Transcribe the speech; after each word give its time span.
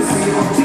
see 0.00 0.32
what 0.32 0.61